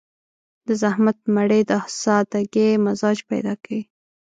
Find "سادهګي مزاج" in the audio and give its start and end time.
2.03-3.17